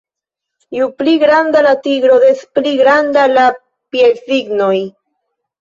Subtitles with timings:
[0.77, 3.47] Ju pli granda la tigro, des pli grandaj la
[3.97, 4.77] piedsignoj.